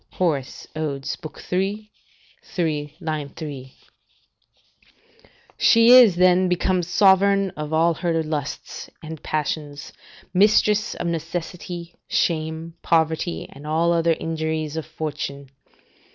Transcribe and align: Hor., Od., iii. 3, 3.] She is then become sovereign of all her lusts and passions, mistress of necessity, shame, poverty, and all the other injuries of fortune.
Hor., 0.13 0.41
Od., 0.75 1.05
iii. 1.53 1.89
3, 2.43 2.95
3.] 3.35 3.73
She 5.59 5.89
is 5.91 6.15
then 6.15 6.49
become 6.49 6.81
sovereign 6.81 7.51
of 7.51 7.71
all 7.71 7.93
her 7.93 8.23
lusts 8.23 8.89
and 9.03 9.21
passions, 9.21 9.93
mistress 10.33 10.95
of 10.95 11.05
necessity, 11.05 11.93
shame, 12.07 12.73
poverty, 12.81 13.47
and 13.53 13.67
all 13.67 13.91
the 13.91 13.97
other 13.97 14.13
injuries 14.13 14.75
of 14.75 14.87
fortune. 14.87 15.51